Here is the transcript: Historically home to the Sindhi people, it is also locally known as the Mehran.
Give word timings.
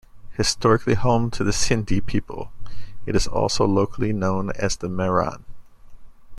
Historically 0.31 0.95
home 0.95 1.29
to 1.29 1.43
the 1.43 1.51
Sindhi 1.51 2.03
people, 2.03 2.51
it 3.05 3.15
is 3.15 3.27
also 3.27 3.67
locally 3.67 4.11
known 4.11 4.51
as 4.57 4.75
the 4.75 4.89
Mehran. 4.89 5.43